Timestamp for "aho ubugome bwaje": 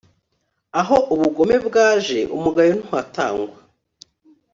0.79-2.19